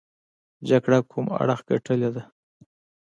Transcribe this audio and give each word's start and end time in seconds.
جګړه 0.69 0.97
کوم 1.11 1.25
اړخ 1.41 1.59
ګټلې 1.69 2.09
ده. 2.15 2.23